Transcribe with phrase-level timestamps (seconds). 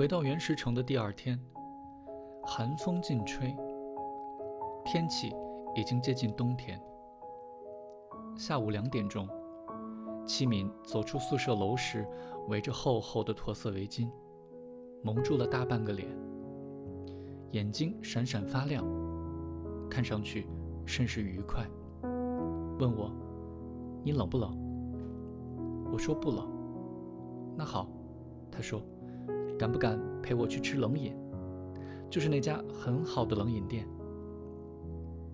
[0.00, 1.38] 回到原石城的第二天，
[2.42, 3.54] 寒风劲吹，
[4.82, 5.30] 天气
[5.76, 6.80] 已经接近冬天。
[8.34, 9.28] 下午两点钟，
[10.24, 12.08] 七敏走出宿舍楼时，
[12.48, 14.10] 围着厚厚的驼色围巾，
[15.04, 16.08] 蒙住了大半个脸，
[17.50, 18.82] 眼睛闪闪发亮，
[19.90, 20.48] 看上去
[20.86, 21.68] 甚是愉快。
[22.78, 23.12] 问我
[24.02, 24.56] ：“你冷不冷？”
[25.92, 26.48] 我说：“不冷。”
[27.54, 27.86] 那好，
[28.50, 28.82] 他说。
[29.60, 31.14] 敢不敢陪我去吃冷饮？
[32.08, 33.86] 就是那家很好的冷饮店。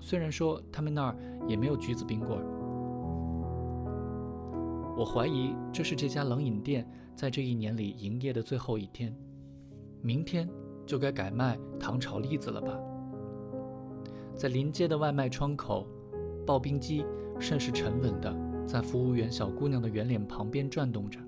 [0.00, 2.44] 虽然说他们那儿也没有橘子冰棍儿，
[4.98, 6.84] 我怀疑这是这家冷饮店
[7.14, 9.16] 在这一年里营业的最后一天。
[10.02, 10.50] 明天
[10.84, 12.76] 就该改卖糖炒栗子了吧？
[14.34, 15.86] 在临街的外卖窗口，
[16.44, 17.04] 刨冰机
[17.38, 21.20] 甚是沉稳地在服务员小姑娘的圆脸旁边转动着。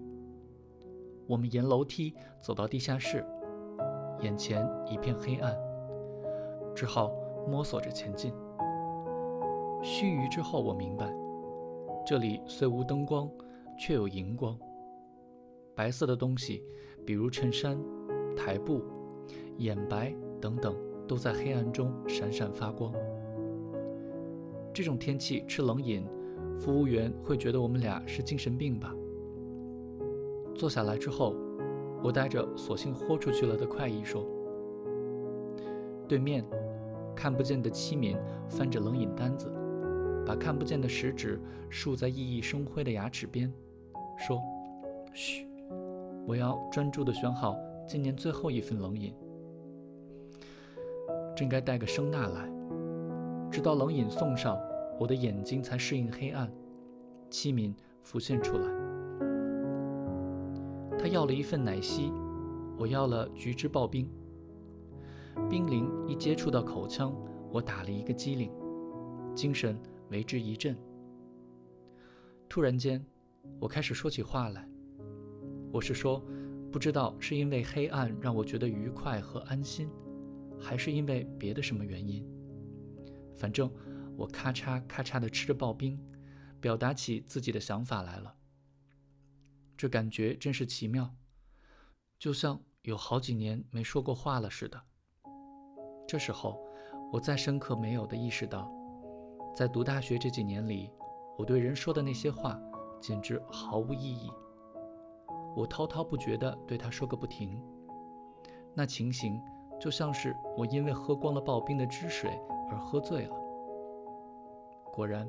[1.29, 3.23] 我们沿楼梯走到地下室，
[4.23, 5.55] 眼前一片黑暗，
[6.75, 7.13] 只好
[7.47, 8.33] 摸索着前进。
[9.83, 11.15] 须臾之后，我明白，
[12.07, 13.31] 这里虽无灯光，
[13.79, 14.59] 却有荧光。
[15.77, 16.65] 白色的东西，
[17.05, 17.79] 比如衬衫、
[18.35, 18.83] 台布、
[19.59, 20.75] 眼白等等，
[21.07, 22.91] 都在黑暗中闪闪发光。
[24.73, 26.09] 这种天气吃冷饮，
[26.59, 28.95] 服务员会觉得我们俩是精神病吧？
[30.59, 31.37] 坐下来之后，
[32.03, 34.27] 我带着索性豁出去了的快意说
[36.09, 36.45] ：“对面，
[37.15, 39.49] 看不见的七敏翻着冷饮单子，
[40.27, 43.53] 把看不见的食指竖在熠熠生辉的牙齿边，
[44.19, 44.43] 说
[45.15, 45.47] ：‘嘘，
[46.27, 47.57] 我要专注地选好
[47.87, 49.15] 今年最后一份冷饮。’
[51.37, 52.51] 真该带个声呐来，
[53.49, 54.59] 直到冷饮送上，
[54.99, 56.51] 我的眼睛才适应黑暗，
[57.31, 57.73] 七敏
[58.03, 58.67] 浮现出来。”
[60.99, 62.13] 他要了一份奶昔，
[62.77, 64.11] 我要了橘汁刨冰。
[65.49, 67.15] 冰凌一接触到口腔，
[67.53, 68.51] 我打了一个激灵，
[69.33, 70.77] 精神为之一振。
[72.49, 73.05] 突然间，
[73.61, 74.69] 我开始说起话来。
[75.71, 76.21] 我是说，
[76.73, 79.89] 不知道是因为黑暗让我觉得愉快和安心，
[80.59, 82.27] 还是因为别的什么原因。
[83.37, 83.71] 反正
[84.17, 85.97] 我咔嚓咔嚓地吃着刨冰，
[86.61, 88.35] 表达起自己的想法来了。
[89.79, 91.09] 这感觉真是奇妙，
[92.19, 94.83] 就像有好几年没说过话了似的。
[96.09, 96.59] 这时候，
[97.13, 98.69] 我再深刻没有的意识到，
[99.55, 100.91] 在读大学这几年里，
[101.39, 102.61] 我对人说的那些话
[103.01, 104.29] 简直毫无意义。
[105.55, 107.63] 我滔滔不绝地对他说个不停，
[108.75, 109.41] 那情形
[109.81, 112.37] 就像是我因为喝光了刨冰的汁水
[112.69, 113.37] 而喝醉了。
[114.93, 115.25] 果然，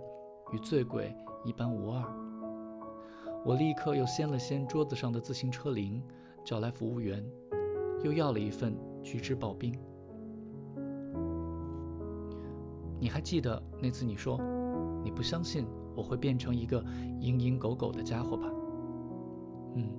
[0.52, 1.16] 与醉鬼
[1.46, 2.29] 一般无二。
[3.46, 6.04] 我立刻又掀了掀桌子上的自行车铃，
[6.44, 7.24] 叫来服务员，
[8.04, 9.74] 又要了一份橘汁刨冰。
[13.00, 14.40] 你还记得那次你说
[15.04, 16.84] 你不相信我会变成一个
[17.22, 18.52] 蝇营狗苟的家伙吧？
[19.76, 19.90] 嗯，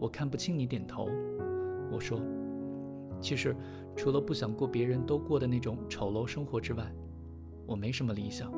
[0.00, 1.08] 我看不清你点头。
[1.90, 2.20] 我说，
[3.20, 3.54] 其实
[3.94, 6.84] 除了不想过别人都过的那种丑陋生活之外，
[7.64, 8.50] 我没什么理想。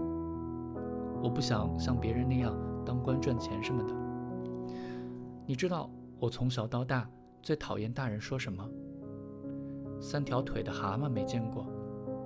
[1.22, 2.56] 我不想像别人那样
[2.86, 4.03] 当官赚钱什么的。
[5.46, 7.06] 你知道我从小到大
[7.42, 8.66] 最讨厌大人说什么？
[10.00, 11.66] 三条腿的蛤蟆没见过，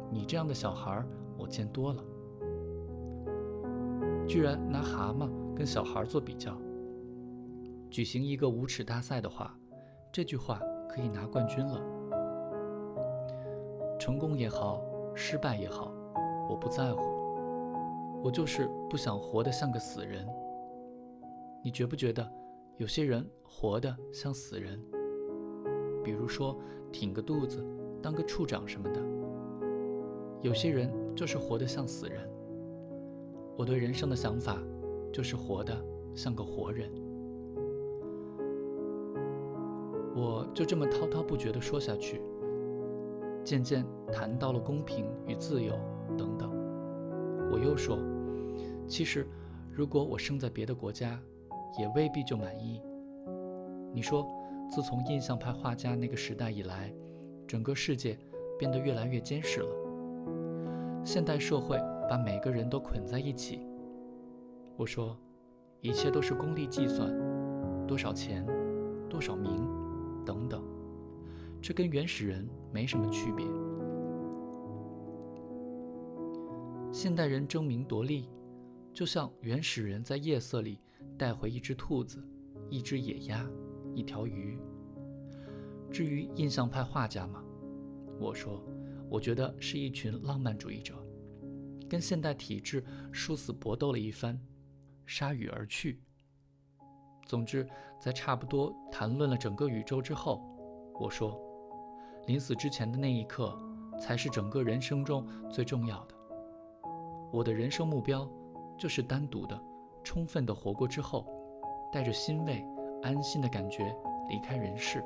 [0.09, 1.05] 你这样的小孩
[1.37, 2.05] 我见多了。
[4.25, 6.57] 居然拿蛤蟆跟小孩做比较。
[7.91, 9.53] 举行一个无耻大赛的话，
[10.13, 11.83] 这句话可以拿冠军了。
[13.99, 14.81] 成功也好，
[15.13, 15.93] 失败也好，
[16.49, 17.01] 我不在乎。
[18.23, 20.25] 我就是不想活得像个死人。
[21.65, 22.38] 你觉不觉得？
[22.79, 24.81] 有些人活得像死人，
[26.05, 26.57] 比如说
[26.93, 27.61] 挺个肚子
[28.01, 29.03] 当个处长什么的。
[30.43, 32.21] 有些人就是活得像死人。
[33.57, 34.63] 我对人生的想法
[35.13, 35.75] 就是活得
[36.15, 36.89] 像个活人。
[40.15, 42.23] 我就这么滔滔不绝地说下去，
[43.43, 45.73] 渐渐谈到了公平与自由
[46.17, 46.49] 等等。
[47.51, 47.99] 我又说，
[48.87, 49.27] 其实
[49.73, 51.21] 如果我生在别的国家。
[51.77, 52.81] 也未必就满意。
[53.93, 54.27] 你说，
[54.71, 56.93] 自从印象派画家那个时代以来，
[57.47, 58.19] 整个世界
[58.59, 59.69] 变得越来越监视了。
[61.05, 61.79] 现代社会
[62.09, 63.67] 把每个人都捆在一起。
[64.77, 65.17] 我说，
[65.81, 67.11] 一切都是功利计算，
[67.87, 68.47] 多少钱，
[69.09, 69.67] 多少名，
[70.25, 70.63] 等等，
[71.61, 73.47] 这跟原始人没什么区别。
[76.93, 78.29] 现代人争名夺利，
[78.99, 80.81] 就像原始人在夜色里。
[81.17, 82.21] 带回一只兔子，
[82.69, 83.49] 一只野鸭，
[83.95, 84.59] 一条鱼。
[85.89, 87.41] 至于印象派画家吗？
[88.19, 88.61] 我说，
[89.09, 90.95] 我觉得是一群浪漫主义者，
[91.89, 94.41] 跟现代体制殊死搏斗了一番，
[95.07, 96.01] 铩羽而去。
[97.25, 97.69] 总之，
[98.01, 100.43] 在差不多谈论了整个宇宙之后，
[101.01, 101.41] 我说，
[102.27, 103.57] 临死之前的那一刻，
[104.01, 106.15] 才是整个人生中最重要的。
[107.33, 108.29] 我的人生目标，
[108.79, 109.61] 就是单独的、
[110.05, 111.27] 充分的活过之后，
[111.93, 112.65] 带着欣慰、
[113.03, 113.95] 安心的感觉
[114.31, 115.05] 离开人世。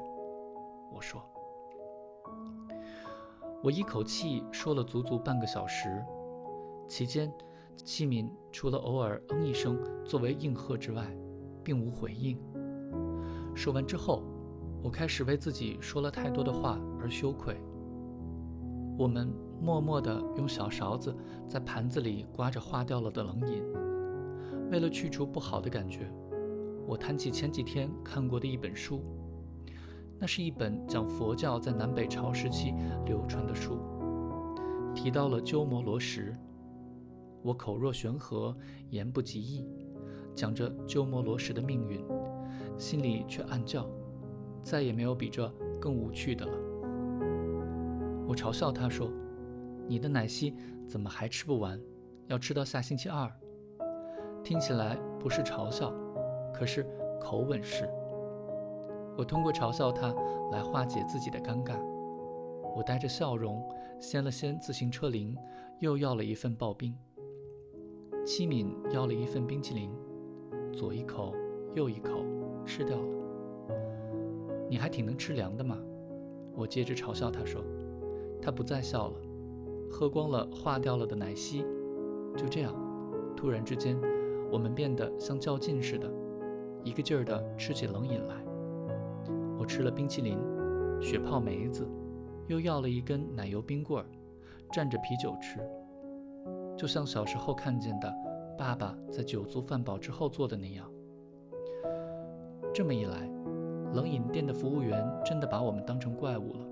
[0.92, 1.20] 我说。
[3.62, 6.04] 我一口气说了足足半个小时，
[6.88, 7.32] 期间，
[7.76, 11.06] 器敏除了偶尔嗯一声作为应和之外，
[11.62, 12.36] 并无回应。
[13.54, 14.24] 说完之后，
[14.82, 17.56] 我开始为自己说了太多的话而羞愧。
[18.98, 21.14] 我们默默地用小勺子
[21.48, 23.62] 在盘子里刮着化掉了的冷饮。
[24.72, 26.10] 为了去除不好的感觉，
[26.84, 29.00] 我谈起前几天看过的一本书。
[30.18, 32.74] 那是一本讲佛教在南北朝时期
[33.04, 33.78] 流传的书，
[34.94, 36.32] 提到了鸠摩罗什。
[37.42, 38.56] 我口若悬河，
[38.90, 39.64] 言不及义，
[40.34, 42.04] 讲着鸠摩罗什的命运，
[42.76, 43.88] 心里却暗叫：
[44.64, 45.48] 再也没有比这
[45.80, 46.52] 更无趣的了。
[48.26, 49.08] 我嘲笑他说
[49.88, 50.54] ：“你的奶昔
[50.86, 51.80] 怎么还吃不完？
[52.28, 53.30] 要吃到下星期二。”
[54.44, 55.92] 听起来不是嘲笑，
[56.52, 56.84] 可是
[57.20, 57.88] 口吻是。
[59.16, 60.12] 我通过嘲笑他
[60.50, 61.78] 来化解自己的尴尬。
[62.74, 63.62] 我带着笑容
[64.00, 65.36] 掀了掀自行车铃，
[65.78, 66.96] 又要了一份刨冰。
[68.24, 69.90] 七敏要了一份冰淇淋，
[70.72, 71.34] 左一口
[71.74, 72.24] 右一口
[72.64, 73.08] 吃掉了。
[74.70, 75.78] 你还挺能吃凉的嘛？
[76.54, 77.62] 我接着嘲笑他说。
[78.40, 79.14] 他不再笑了，
[79.92, 81.64] 喝光了化掉了的奶昔。
[82.34, 82.74] 就这样，
[83.36, 83.96] 突然之间，
[84.50, 86.10] 我们变得像较劲似的，
[86.82, 88.34] 一个劲儿地吃起冷饮来。
[89.58, 90.38] 我吃了冰淇淋、
[91.00, 91.86] 雪泡梅子，
[92.48, 94.06] 又要了一根奶油冰棍儿，
[94.72, 95.60] 蘸着啤酒吃，
[96.76, 98.12] 就像小时候看见的
[98.58, 100.90] 爸爸在酒足饭饱之后做的那样。
[102.74, 103.30] 这么一来，
[103.92, 106.66] 冷饮店的服务员真的把我们当成怪物了，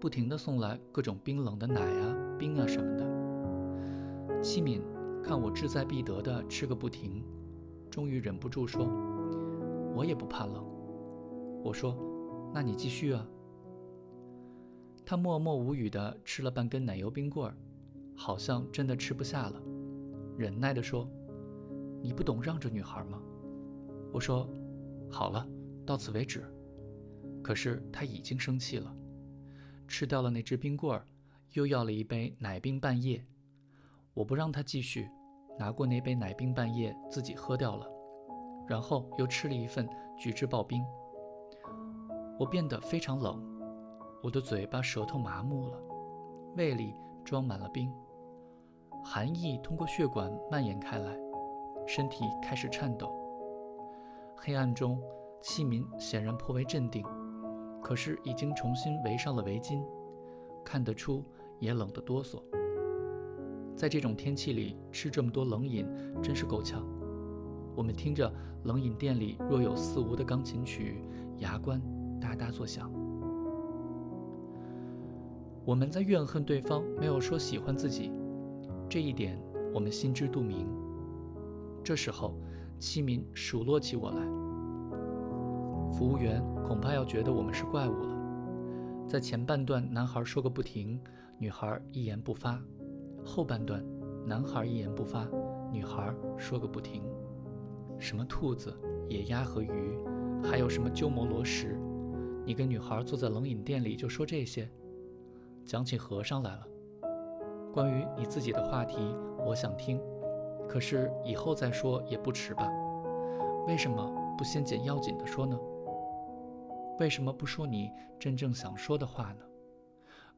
[0.00, 4.42] 不停地送来各种冰冷的奶啊、冰啊什么的。
[4.42, 4.82] 西敏
[5.22, 7.24] 看我志在必得的吃个不停，
[7.90, 8.86] 终于忍不住说
[9.96, 10.64] ：“我也不怕冷。”
[11.64, 11.96] 我说。
[12.52, 13.26] 那你继续啊。
[15.04, 17.56] 他默默无语地吃了半根奶油冰棍儿，
[18.14, 19.60] 好像真的吃不下了，
[20.38, 21.10] 忍耐地说
[22.00, 23.20] ：“你不懂让着女孩吗？”
[24.14, 24.48] 我说
[25.10, 25.44] ：“好了，
[25.84, 26.44] 到此为止。”
[27.42, 28.96] 可是他已经生气了，
[29.88, 31.04] 吃掉了那只冰棍儿，
[31.54, 33.24] 又要了一杯奶冰半夜。
[34.12, 35.08] 我不让他继续，
[35.56, 37.86] 拿过那杯奶冰半夜自己喝掉了，
[38.66, 40.84] 然后又吃了一份橘汁刨冰。
[42.38, 43.40] 我变得非常冷，
[44.20, 45.78] 我的嘴巴、舌头麻木了，
[46.56, 46.92] 胃里
[47.24, 47.92] 装满了冰，
[49.04, 51.16] 寒意通过血管蔓延开来，
[51.86, 53.12] 身体开始颤抖。
[54.36, 55.00] 黑暗中，
[55.40, 57.06] 器皿显然颇为镇定，
[57.80, 59.80] 可是已经重新围上了围巾，
[60.64, 61.24] 看得出
[61.60, 62.42] 也冷得哆嗦。
[63.76, 65.86] 在这种天气里吃这么多冷饮，
[66.22, 66.86] 真是够呛。
[67.74, 68.32] 我们听着
[68.64, 71.02] 冷饮店里若有似无的钢琴曲，
[71.38, 71.80] 牙关。
[72.20, 72.90] 哒哒作响。
[75.66, 78.10] 我们在怨恨对方没有说喜欢自己，
[78.88, 79.38] 这一点
[79.74, 80.66] 我们心知肚明。
[81.82, 82.34] 这时候，
[82.78, 84.22] 器民数落起我来。
[85.92, 88.16] 服务员恐怕要觉得我们是怪物了。
[89.06, 90.98] 在前半段，男孩说个不停，
[91.38, 92.58] 女孩一言不发；
[93.24, 93.84] 后半段，
[94.24, 95.26] 男孩一言不发，
[95.72, 97.02] 女孩说个不停。
[97.98, 98.74] 什么兔子、
[99.08, 99.98] 野鸭和鱼，
[100.42, 101.76] 还有什么鸠摩罗什。
[102.46, 104.70] 你跟女孩坐在冷饮店里就说这些，
[105.64, 106.66] 讲起和尚来了。
[107.72, 108.98] 关于你自己的话题，
[109.44, 110.00] 我想听，
[110.68, 112.70] 可是以后再说也不迟吧？
[113.66, 115.58] 为什么不先捡要紧的说呢？
[117.00, 119.44] 为什么不说你真正想说的话呢？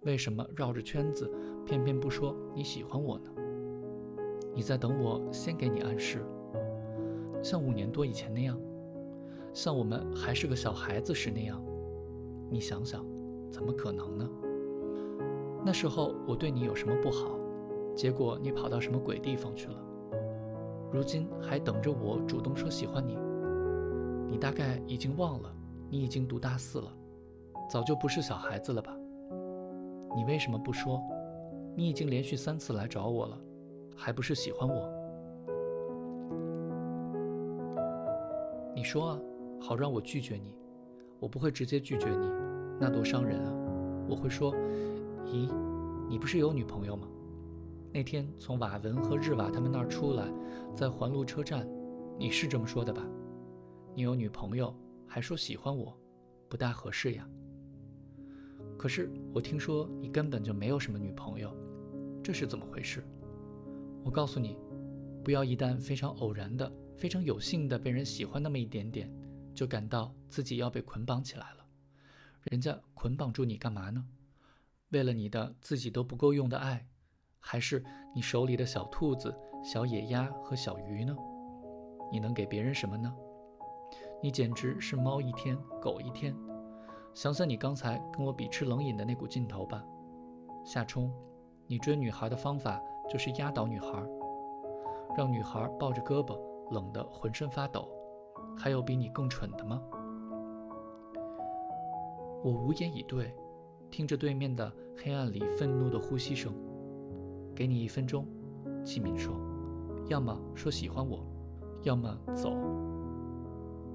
[0.07, 1.29] 为什么绕着圈子，
[1.65, 3.31] 偏偏不说你喜欢我呢？
[4.55, 6.25] 你在等我先给你暗示，
[7.43, 8.57] 像五年多以前那样，
[9.53, 11.61] 像我们还是个小孩子时那样。
[12.49, 13.05] 你想想，
[13.51, 14.31] 怎么可能呢？
[15.65, 17.37] 那时候我对你有什么不好？
[17.93, 19.75] 结果你跑到什么鬼地方去了？
[20.93, 23.19] 如今还等着我主动说喜欢你？
[24.29, 25.53] 你大概已经忘了，
[25.91, 26.97] 你已经读大四了，
[27.69, 28.96] 早就不是小孩子了吧？
[30.17, 30.99] 你为什么不说？
[31.77, 33.39] 你已经连续三次来找我了，
[33.95, 34.91] 还不是喜欢我？
[38.75, 39.21] 你说啊，
[39.61, 40.55] 好让我拒绝你。
[41.21, 42.31] 我不会直接拒绝你，
[42.81, 43.53] 那多伤人啊！
[44.09, 44.55] 我会说
[45.29, 45.51] ：“咦，
[46.09, 47.07] 你不是有女朋友吗？
[47.93, 50.25] 那天从瓦文和日瓦他们那儿出来，
[50.75, 51.69] 在环路车站，
[52.19, 53.03] 你是这么说的吧？
[53.95, 54.75] 你有女朋友，
[55.07, 55.95] 还说喜欢我，
[56.49, 57.29] 不大合适呀。
[58.79, 61.55] 可是我听说你根本就没有什么女朋友，
[62.23, 63.03] 这是怎么回事？
[64.05, 64.59] 我告诉你，
[65.25, 69.11] 不要一旦非常偶然的、非常有幸的被人喜欢那么一点点，
[69.55, 71.67] 就感到自己要被捆绑起来了。”
[72.45, 74.05] 人家捆绑住你干嘛呢？
[74.91, 76.87] 为了你的自己都不够用的爱，
[77.41, 81.17] 还是你手里的小兔子、小野鸭和小鱼呢？
[82.13, 83.13] 你能给别人什么呢？
[84.23, 86.33] 你简直是猫一天，狗一天。
[87.17, 89.83] 想想你刚才跟我比吃冷饮的那股劲头吧，
[90.67, 91.11] 夏冲，
[91.67, 93.89] 你追女孩的方法就是压倒女孩，
[95.17, 96.39] 让女孩抱着胳膊，
[96.73, 97.89] 冷得浑身发抖。
[98.55, 99.81] 还有比你更蠢的吗？
[102.45, 103.35] 我无言以对，
[103.91, 104.71] 听着对面的
[105.03, 106.55] 黑暗里愤怒的呼吸声。
[107.55, 108.27] 给你一分钟，
[108.85, 109.35] 季敏说，
[110.11, 111.27] 要么说喜欢我，
[111.83, 112.55] 要么走。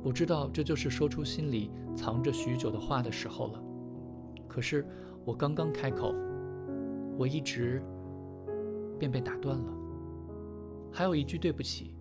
[0.03, 3.63] 我知道这就是说出心里藏着许久的话的时候了。
[4.47, 4.85] 可是
[5.23, 6.13] 我刚刚开口，
[7.17, 7.83] 我一直
[8.97, 9.73] 便被打断了。
[10.91, 11.95] 还有一句对不起，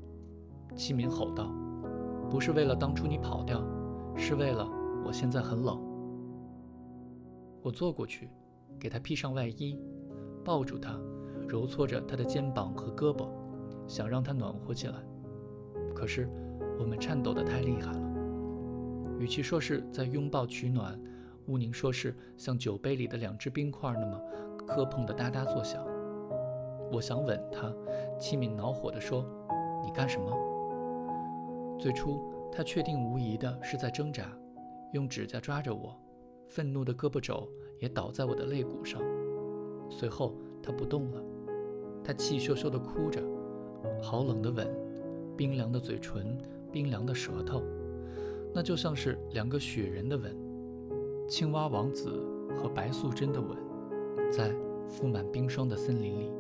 [0.75, 1.53] 齐敏吼道，
[2.29, 3.63] 不是为了当初你跑掉，
[4.17, 4.69] 是为了
[5.05, 5.81] 我现在很冷。
[7.63, 8.31] 我坐过去，
[8.79, 9.79] 给他披上外衣，
[10.43, 10.99] 抱住他，
[11.47, 13.29] 揉搓着他的肩膀和胳膊，
[13.87, 14.95] 想让他暖和起来。
[15.95, 16.29] 可是
[16.81, 18.01] 我们颤抖得太厉害了，
[19.19, 20.99] 与其说是在拥抱取暖，
[21.47, 24.19] 乌宁说是像酒杯里的两只冰块那么
[24.67, 25.85] 磕碰的哒哒作响。
[26.91, 27.71] 我想吻他，
[28.19, 29.23] 气敏恼火地说
[29.85, 30.33] ：“你干什么？”
[31.79, 32.19] 最初
[32.51, 34.33] 他确定无疑的是在挣扎，
[34.95, 35.95] 用指甲抓着我。
[36.49, 37.47] 愤怒的胳膊肘
[37.79, 39.03] 也倒在我的肋骨上，
[39.91, 41.23] 随后他不动了，
[42.03, 43.23] 他气咻咻地哭着，
[44.03, 44.67] 好冷的吻，
[45.37, 46.37] 冰凉的嘴唇，
[46.71, 47.63] 冰凉的舌头，
[48.55, 50.35] 那就像是两个雪人的吻，
[51.29, 52.11] 青蛙王子
[52.57, 53.57] 和白素贞的吻，
[54.31, 54.51] 在
[54.89, 56.31] 覆满冰霜的森林里。